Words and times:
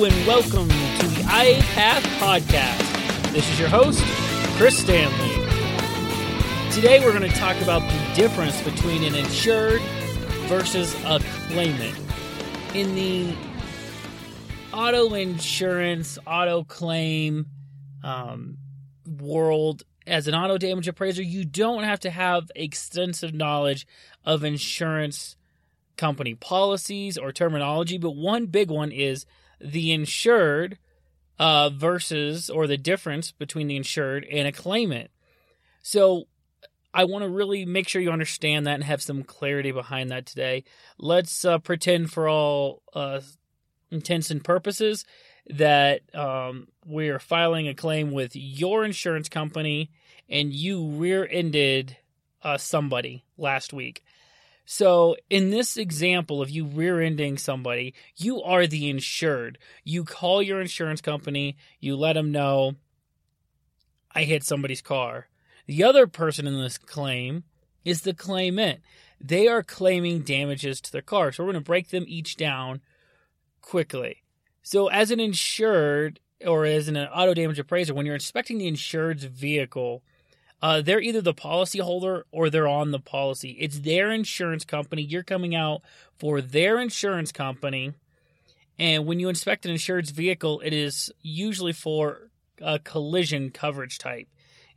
And 0.00 0.26
welcome 0.28 0.68
to 0.68 1.06
the 1.08 1.22
IA 1.22 1.60
Path 1.74 2.04
Podcast. 2.20 3.32
This 3.32 3.50
is 3.50 3.58
your 3.58 3.68
host, 3.68 4.00
Chris 4.56 4.78
Stanley. 4.78 5.44
Today 6.72 7.00
we're 7.04 7.10
going 7.10 7.28
to 7.28 7.36
talk 7.36 7.60
about 7.62 7.82
the 7.82 8.14
difference 8.14 8.62
between 8.62 9.02
an 9.02 9.16
insured 9.16 9.80
versus 10.46 10.94
a 11.04 11.18
claimant. 11.48 11.98
In 12.74 12.94
the 12.94 13.34
auto 14.72 15.12
insurance, 15.14 16.16
auto 16.24 16.62
claim 16.62 17.46
um, 18.04 18.56
world, 19.04 19.82
as 20.06 20.28
an 20.28 20.34
auto 20.36 20.58
damage 20.58 20.86
appraiser, 20.86 21.24
you 21.24 21.44
don't 21.44 21.82
have 21.82 21.98
to 22.00 22.10
have 22.10 22.52
extensive 22.54 23.34
knowledge 23.34 23.84
of 24.24 24.44
insurance 24.44 25.34
company 25.96 26.36
policies 26.36 27.18
or 27.18 27.32
terminology, 27.32 27.98
but 27.98 28.12
one 28.12 28.46
big 28.46 28.70
one 28.70 28.92
is 28.92 29.26
the 29.60 29.92
insured 29.92 30.78
uh, 31.38 31.70
versus 31.70 32.50
or 32.50 32.66
the 32.66 32.76
difference 32.76 33.32
between 33.32 33.68
the 33.68 33.76
insured 33.76 34.26
and 34.30 34.48
a 34.48 34.52
claimant. 34.52 35.10
So 35.82 36.26
I 36.92 37.04
want 37.04 37.22
to 37.22 37.28
really 37.28 37.64
make 37.64 37.88
sure 37.88 38.02
you 38.02 38.10
understand 38.10 38.66
that 38.66 38.74
and 38.74 38.84
have 38.84 39.02
some 39.02 39.22
clarity 39.22 39.70
behind 39.70 40.10
that 40.10 40.26
today. 40.26 40.64
Let's 40.98 41.44
uh, 41.44 41.58
pretend 41.58 42.10
for 42.10 42.28
all 42.28 42.82
uh, 42.94 43.20
intents 43.90 44.30
and 44.30 44.42
purposes 44.42 45.04
that 45.48 46.02
um, 46.14 46.68
we're 46.84 47.18
filing 47.18 47.68
a 47.68 47.74
claim 47.74 48.12
with 48.12 48.34
your 48.34 48.84
insurance 48.84 49.28
company 49.28 49.90
and 50.28 50.52
you 50.52 50.86
rear 50.86 51.26
ended 51.30 51.96
uh, 52.42 52.58
somebody 52.58 53.24
last 53.36 53.72
week. 53.72 54.02
So, 54.70 55.16
in 55.30 55.48
this 55.48 55.78
example 55.78 56.42
of 56.42 56.50
you 56.50 56.66
rear 56.66 57.00
ending 57.00 57.38
somebody, 57.38 57.94
you 58.18 58.42
are 58.42 58.66
the 58.66 58.90
insured. 58.90 59.56
You 59.82 60.04
call 60.04 60.42
your 60.42 60.60
insurance 60.60 61.00
company, 61.00 61.56
you 61.80 61.96
let 61.96 62.12
them 62.12 62.32
know, 62.32 62.74
I 64.14 64.24
hit 64.24 64.44
somebody's 64.44 64.82
car. 64.82 65.28
The 65.64 65.82
other 65.84 66.06
person 66.06 66.46
in 66.46 66.60
this 66.60 66.76
claim 66.76 67.44
is 67.82 68.02
the 68.02 68.12
claimant. 68.12 68.80
They 69.18 69.48
are 69.48 69.62
claiming 69.62 70.20
damages 70.20 70.82
to 70.82 70.92
their 70.92 71.00
car. 71.00 71.32
So, 71.32 71.44
we're 71.44 71.52
going 71.52 71.64
to 71.64 71.66
break 71.66 71.88
them 71.88 72.04
each 72.06 72.36
down 72.36 72.82
quickly. 73.62 74.22
So, 74.62 74.88
as 74.88 75.10
an 75.10 75.18
insured 75.18 76.20
or 76.46 76.66
as 76.66 76.88
an 76.88 76.98
auto 76.98 77.32
damage 77.32 77.58
appraiser, 77.58 77.94
when 77.94 78.04
you're 78.04 78.14
inspecting 78.14 78.58
the 78.58 78.68
insured's 78.68 79.24
vehicle, 79.24 80.02
uh, 80.60 80.80
they're 80.80 81.00
either 81.00 81.20
the 81.20 81.34
policy 81.34 81.78
holder 81.78 82.26
or 82.32 82.50
they're 82.50 82.68
on 82.68 82.90
the 82.90 82.98
policy. 82.98 83.56
It's 83.60 83.80
their 83.80 84.10
insurance 84.10 84.64
company. 84.64 85.02
You're 85.02 85.22
coming 85.22 85.54
out 85.54 85.82
for 86.18 86.40
their 86.40 86.78
insurance 86.78 87.30
company. 87.30 87.92
And 88.78 89.06
when 89.06 89.20
you 89.20 89.28
inspect 89.28 89.66
an 89.66 89.72
insured's 89.72 90.10
vehicle, 90.10 90.60
it 90.64 90.72
is 90.72 91.12
usually 91.22 91.72
for 91.72 92.30
a 92.60 92.78
collision 92.78 93.50
coverage 93.50 93.98
type. 93.98 94.28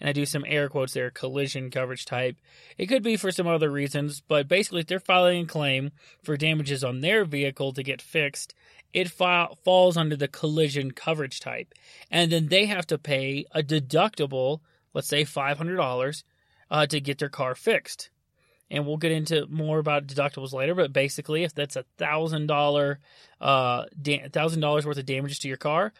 And 0.00 0.08
I 0.08 0.12
do 0.12 0.24
some 0.24 0.44
air 0.46 0.68
quotes 0.68 0.94
there 0.94 1.10
collision 1.10 1.70
coverage 1.70 2.06
type. 2.06 2.36
It 2.78 2.86
could 2.86 3.02
be 3.02 3.16
for 3.16 3.30
some 3.30 3.46
other 3.46 3.70
reasons, 3.70 4.22
but 4.26 4.48
basically, 4.48 4.80
if 4.80 4.86
they're 4.86 4.98
filing 4.98 5.44
a 5.44 5.46
claim 5.46 5.90
for 6.22 6.36
damages 6.38 6.82
on 6.82 7.00
their 7.00 7.26
vehicle 7.26 7.72
to 7.74 7.82
get 7.82 8.00
fixed, 8.00 8.54
it 8.94 9.10
fa- 9.10 9.50
falls 9.62 9.98
under 9.98 10.16
the 10.16 10.28
collision 10.28 10.92
coverage 10.92 11.40
type. 11.40 11.74
And 12.10 12.32
then 12.32 12.48
they 12.48 12.64
have 12.66 12.86
to 12.86 12.98
pay 12.98 13.44
a 13.52 13.62
deductible 13.62 14.60
let's 14.94 15.08
say 15.08 15.24
$500 15.24 16.22
uh, 16.70 16.86
to 16.86 17.00
get 17.00 17.18
their 17.18 17.28
car 17.28 17.54
fixed. 17.54 18.10
And 18.70 18.86
we'll 18.86 18.98
get 18.98 19.10
into 19.10 19.46
more 19.48 19.80
about 19.80 20.06
deductibles 20.06 20.52
later, 20.52 20.76
but 20.76 20.92
basically, 20.92 21.42
if 21.42 21.52
that's 21.52 21.74
a 21.74 21.84
thousand 21.98 22.46
dollar, 22.46 23.00
uh, 23.40 23.86
thousand 24.32 24.60
dollars 24.60 24.86
worth 24.86 24.98
of 24.98 25.06
damages 25.06 25.40
to 25.40 25.48
your 25.48 25.56
car, 25.56 25.92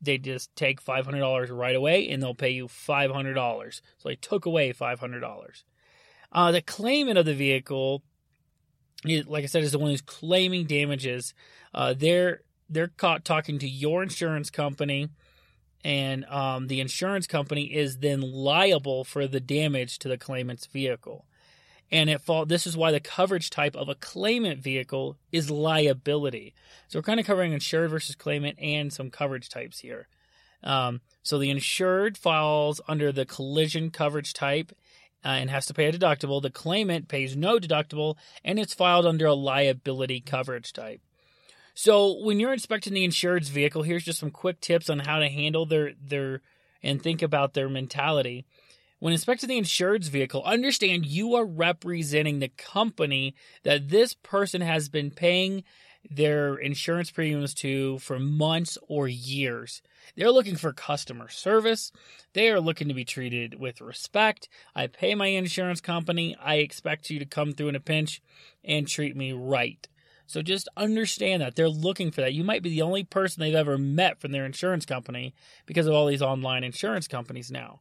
they 0.00 0.18
just 0.18 0.54
take 0.54 0.80
five 0.80 1.04
hundred 1.04 1.18
dollars 1.18 1.50
right 1.50 1.74
away, 1.74 2.08
and 2.08 2.22
they'll 2.22 2.34
pay 2.34 2.50
you 2.50 2.68
five 2.68 3.10
hundred 3.10 3.34
dollars. 3.34 3.82
So 3.98 4.08
they 4.08 4.14
took 4.14 4.46
away 4.46 4.72
five 4.72 5.00
hundred 5.00 5.18
dollars. 5.18 5.64
Uh, 6.30 6.52
the 6.52 6.62
claimant 6.62 7.18
of 7.18 7.26
the 7.26 7.34
vehicle, 7.34 8.04
like 9.04 9.42
I 9.42 9.46
said, 9.46 9.64
is 9.64 9.72
the 9.72 9.80
one 9.80 9.90
who's 9.90 10.00
claiming 10.00 10.66
damages. 10.66 11.34
Uh, 11.74 11.92
they're 11.92 12.42
they're 12.68 12.88
caught 12.88 13.24
talking 13.24 13.58
to 13.58 13.68
your 13.68 14.02
insurance 14.02 14.48
company 14.50 15.08
and 15.84 16.24
um, 16.26 16.68
the 16.68 16.80
insurance 16.80 17.26
company 17.26 17.64
is 17.64 17.98
then 17.98 18.20
liable 18.20 19.04
for 19.04 19.26
the 19.26 19.40
damage 19.40 19.98
to 20.00 20.08
the 20.08 20.18
claimant's 20.18 20.66
vehicle. 20.66 21.24
And 21.90 22.08
it 22.08 22.22
fall, 22.22 22.46
this 22.46 22.66
is 22.66 22.76
why 22.76 22.90
the 22.90 23.00
coverage 23.00 23.50
type 23.50 23.76
of 23.76 23.88
a 23.88 23.94
claimant 23.94 24.62
vehicle 24.62 25.18
is 25.30 25.50
liability. 25.50 26.54
So 26.88 26.98
we're 26.98 27.02
kind 27.04 27.20
of 27.20 27.26
covering 27.26 27.52
insured 27.52 27.90
versus 27.90 28.14
claimant 28.14 28.58
and 28.58 28.92
some 28.92 29.10
coverage 29.10 29.50
types 29.50 29.80
here. 29.80 30.08
Um, 30.64 31.00
so 31.22 31.38
the 31.38 31.50
insured 31.50 32.16
falls 32.16 32.80
under 32.88 33.12
the 33.12 33.26
collision 33.26 33.90
coverage 33.90 34.32
type 34.32 34.72
uh, 35.24 35.28
and 35.28 35.50
has 35.50 35.66
to 35.66 35.74
pay 35.74 35.86
a 35.86 35.92
deductible. 35.92 36.40
The 36.40 36.50
claimant 36.50 37.08
pays 37.08 37.36
no 37.36 37.58
deductible 37.58 38.16
and 38.44 38.58
it's 38.58 38.72
filed 38.72 39.04
under 39.04 39.26
a 39.26 39.34
liability 39.34 40.20
coverage 40.20 40.72
type. 40.72 41.00
So 41.74 42.20
when 42.22 42.38
you're 42.38 42.52
inspecting 42.52 42.92
the 42.92 43.04
insured's 43.04 43.48
vehicle, 43.48 43.82
here's 43.82 44.04
just 44.04 44.20
some 44.20 44.30
quick 44.30 44.60
tips 44.60 44.90
on 44.90 45.00
how 45.00 45.18
to 45.18 45.28
handle 45.28 45.66
their 45.66 45.92
their 46.00 46.42
and 46.82 47.00
think 47.00 47.22
about 47.22 47.54
their 47.54 47.68
mentality. 47.68 48.44
When 48.98 49.12
inspecting 49.12 49.48
the 49.48 49.58
insured's 49.58 50.08
vehicle, 50.08 50.44
understand 50.44 51.06
you 51.06 51.34
are 51.34 51.44
representing 51.44 52.38
the 52.38 52.48
company 52.48 53.34
that 53.64 53.88
this 53.88 54.14
person 54.14 54.60
has 54.60 54.88
been 54.88 55.10
paying 55.10 55.64
their 56.08 56.56
insurance 56.56 57.10
premiums 57.10 57.54
to 57.54 57.98
for 57.98 58.18
months 58.18 58.78
or 58.88 59.08
years. 59.08 59.82
They're 60.16 60.30
looking 60.32 60.56
for 60.56 60.72
customer 60.72 61.28
service. 61.28 61.92
They 62.32 62.50
are 62.50 62.60
looking 62.60 62.88
to 62.88 62.94
be 62.94 63.04
treated 63.04 63.58
with 63.58 63.80
respect. 63.80 64.48
I 64.74 64.86
pay 64.88 65.14
my 65.14 65.28
insurance 65.28 65.80
company. 65.80 66.36
I 66.40 66.56
expect 66.56 67.10
you 67.10 67.18
to 67.18 67.24
come 67.24 67.52
through 67.52 67.68
in 67.68 67.76
a 67.76 67.80
pinch 67.80 68.20
and 68.64 68.86
treat 68.86 69.16
me 69.16 69.32
right. 69.32 69.86
So 70.32 70.40
just 70.40 70.66
understand 70.78 71.42
that 71.42 71.56
they're 71.56 71.68
looking 71.68 72.10
for 72.10 72.22
that. 72.22 72.32
You 72.32 72.42
might 72.42 72.62
be 72.62 72.70
the 72.70 72.80
only 72.80 73.04
person 73.04 73.42
they've 73.42 73.54
ever 73.54 73.76
met 73.76 74.18
from 74.18 74.32
their 74.32 74.46
insurance 74.46 74.86
company 74.86 75.34
because 75.66 75.86
of 75.86 75.92
all 75.92 76.06
these 76.06 76.22
online 76.22 76.64
insurance 76.64 77.06
companies 77.06 77.50
now. 77.50 77.80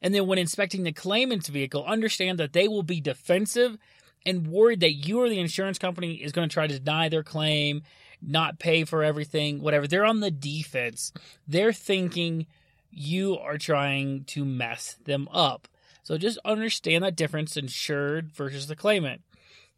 And 0.00 0.14
then 0.14 0.26
when 0.26 0.38
inspecting 0.38 0.82
the 0.82 0.92
claimant's 0.92 1.48
vehicle, 1.48 1.84
understand 1.84 2.38
that 2.38 2.54
they 2.54 2.68
will 2.68 2.82
be 2.82 3.02
defensive 3.02 3.76
and 4.24 4.46
worried 4.46 4.80
that 4.80 4.94
you 4.94 5.20
or 5.20 5.28
the 5.28 5.40
insurance 5.40 5.78
company 5.78 6.14
is 6.14 6.32
going 6.32 6.48
to 6.48 6.52
try 6.52 6.66
to 6.66 6.78
deny 6.78 7.10
their 7.10 7.22
claim, 7.22 7.82
not 8.22 8.58
pay 8.58 8.84
for 8.84 9.04
everything, 9.04 9.60
whatever. 9.60 9.86
They're 9.86 10.06
on 10.06 10.20
the 10.20 10.30
defense. 10.30 11.12
They're 11.46 11.70
thinking 11.70 12.46
you 12.90 13.36
are 13.36 13.58
trying 13.58 14.24
to 14.28 14.46
mess 14.46 14.96
them 15.04 15.28
up. 15.30 15.68
So 16.02 16.16
just 16.16 16.38
understand 16.46 17.04
that 17.04 17.14
difference 17.14 17.58
insured 17.58 18.32
versus 18.32 18.68
the 18.68 18.74
claimant. 18.74 19.20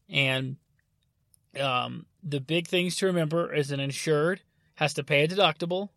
And 0.09 0.59
um, 1.61 2.07
the 2.23 2.41
big 2.41 2.69
things 2.69 2.97
to 2.97 3.07
remember 3.07 3.53
is 3.53 3.71
an 3.71 3.81
insured 3.81 4.41
has 4.75 4.95
to 4.95 5.05
pay 5.05 5.25
a 5.25 5.29
deductible. 5.29 5.89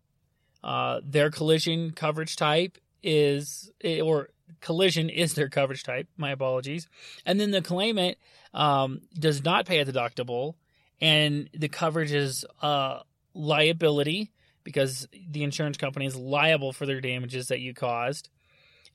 Uh, 0.62 1.00
their 1.04 1.30
collision 1.30 1.92
coverage 1.92 2.36
type 2.36 2.78
is, 3.02 3.70
or 4.02 4.28
collision 4.60 5.08
is 5.08 5.34
their 5.34 5.48
coverage 5.48 5.82
type. 5.82 6.08
My 6.16 6.30
apologies. 6.30 6.88
And 7.24 7.40
then 7.40 7.50
the 7.50 7.62
claimant 7.62 8.18
um, 8.52 9.02
does 9.18 9.44
not 9.44 9.66
pay 9.66 9.78
a 9.78 9.84
deductible, 9.84 10.54
and 11.00 11.48
the 11.52 11.68
coverage 11.68 12.12
is 12.12 12.44
uh, 12.62 13.00
liability 13.34 14.32
because 14.64 15.06
the 15.30 15.44
insurance 15.44 15.76
company 15.76 16.06
is 16.06 16.16
liable 16.16 16.72
for 16.72 16.86
their 16.86 17.00
damages 17.00 17.48
that 17.48 17.60
you 17.60 17.74
caused. 17.74 18.28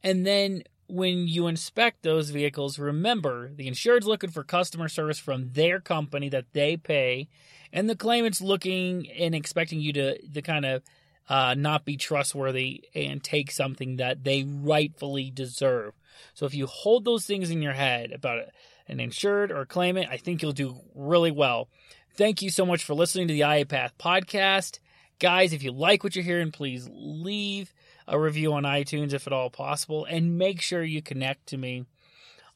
And 0.04 0.26
then 0.26 0.64
when 0.92 1.28
you 1.28 1.48
inspect 1.48 2.04
those 2.04 2.30
vehicles, 2.30 2.78
remember 2.78 3.52
the 3.54 3.68
insured's 3.68 4.06
looking 4.06 4.30
for 4.30 4.44
customer 4.44 4.88
service 4.88 5.20
from 5.20 5.52
their 5.54 5.80
company 5.80 6.30
that 6.30 6.54
they 6.54 6.78
pay, 6.78 7.28
and 7.72 7.90
the 7.90 7.96
claimant's 7.96 8.42
looking 8.42 9.10
and 9.12 9.34
expecting 9.34 9.80
you 9.80 9.94
to, 9.94 10.22
to 10.28 10.42
kind 10.42 10.66
of 10.66 10.84
uh, 11.30 11.56
not 11.58 11.86
be 11.86 11.96
trustworthy 11.96 12.84
and 12.94 13.24
take 13.24 13.52
something 13.52 13.96
that 13.96 14.24
they 14.24 14.44
rightfully 14.44 15.32
deserve. 15.32 15.94
So 16.34 16.46
if 16.46 16.54
you 16.54 16.68
hold 16.68 17.06
those 17.06 17.26
things 17.26 17.50
in 17.50 17.62
your 17.62 17.74
head 17.74 18.12
about 18.12 18.40
an 18.88 19.00
insured 19.00 19.52
or 19.52 19.66
claimant, 19.66 20.10
I 20.10 20.18
think 20.18 20.42
you'll 20.42 20.52
do 20.52 20.82
really 20.94 21.32
well. 21.32 21.70
Thank 22.14 22.42
you 22.42 22.50
so 22.50 22.66
much 22.66 22.84
for 22.84 22.94
listening 22.94 23.30
to 23.30 23.34
the 23.34 23.42
IA 23.42 23.66
Path 23.66 23.94
podcast. 23.98 24.80
Guys, 25.22 25.54
if 25.54 25.62
you 25.62 25.72
like 25.72 26.04
what 26.04 26.16
you're 26.16 26.26
hearing, 26.26 26.52
please 26.52 26.90
leave 26.92 27.76
a 28.08 28.20
review 28.20 28.54
on 28.54 28.64
iTunes 28.64 29.14
if 29.14 29.28
at 29.28 29.34
all 29.34 29.52
possible, 29.52 30.04
and 30.04 30.40
make 30.40 30.60
sure 30.60 30.84
you 30.84 31.00
connect 31.00 31.46
to 31.46 31.58
me 31.58 31.86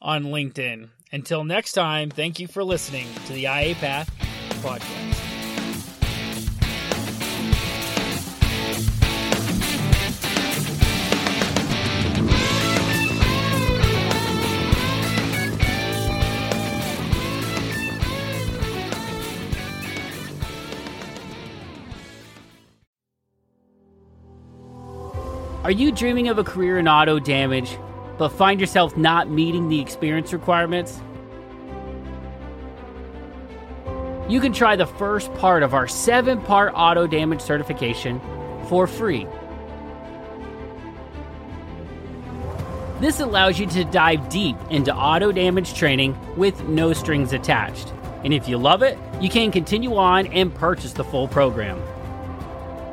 on 0.02 0.24
LinkedIn. 0.24 0.88
Until 1.12 1.44
next 1.44 1.74
time, 1.74 2.10
thank 2.10 2.40
you 2.40 2.48
for 2.48 2.64
listening 2.64 3.06
to 3.26 3.34
the 3.34 3.44
IA 3.44 3.76
Path 3.76 4.10
podcast. 4.64 5.25
Are 25.66 25.72
you 25.72 25.90
dreaming 25.90 26.28
of 26.28 26.38
a 26.38 26.44
career 26.44 26.78
in 26.78 26.86
auto 26.86 27.18
damage, 27.18 27.76
but 28.18 28.28
find 28.28 28.60
yourself 28.60 28.96
not 28.96 29.28
meeting 29.28 29.68
the 29.68 29.80
experience 29.80 30.32
requirements? 30.32 31.02
You 34.28 34.38
can 34.40 34.52
try 34.52 34.76
the 34.76 34.86
first 34.86 35.34
part 35.34 35.64
of 35.64 35.74
our 35.74 35.88
seven 35.88 36.40
part 36.40 36.72
auto 36.76 37.08
damage 37.08 37.40
certification 37.40 38.20
for 38.68 38.86
free. 38.86 39.26
This 43.00 43.18
allows 43.18 43.58
you 43.58 43.66
to 43.66 43.82
dive 43.86 44.28
deep 44.28 44.54
into 44.70 44.94
auto 44.94 45.32
damage 45.32 45.74
training 45.74 46.16
with 46.36 46.62
no 46.68 46.92
strings 46.92 47.32
attached. 47.32 47.92
And 48.22 48.32
if 48.32 48.48
you 48.48 48.56
love 48.56 48.84
it, 48.84 48.96
you 49.20 49.28
can 49.28 49.50
continue 49.50 49.96
on 49.96 50.28
and 50.28 50.54
purchase 50.54 50.92
the 50.92 51.02
full 51.02 51.26
program. 51.26 51.82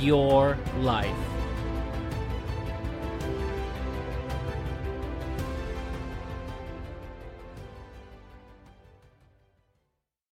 your 0.00 0.58
life. 0.78 1.33